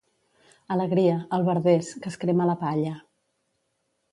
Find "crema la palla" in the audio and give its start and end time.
2.25-2.95